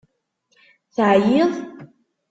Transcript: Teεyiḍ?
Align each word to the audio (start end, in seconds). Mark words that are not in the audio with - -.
Teεyiḍ? 0.95 1.53